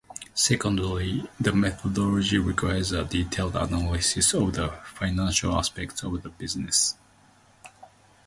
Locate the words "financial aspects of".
4.95-6.19